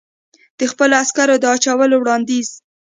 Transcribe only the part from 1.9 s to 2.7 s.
وړاندیز.